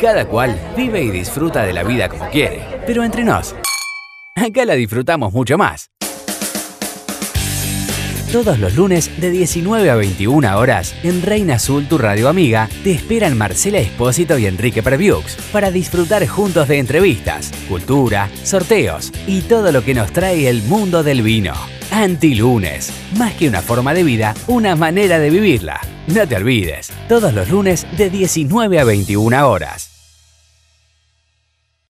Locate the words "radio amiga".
11.96-12.68